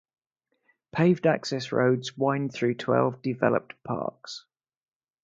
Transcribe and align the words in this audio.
Paved 0.91 1.27
access 1.27 1.71
roads 1.71 2.17
wind 2.17 2.51
through 2.55 2.73
twelve 2.73 3.21
developed 3.21 3.75
parks. 3.83 4.45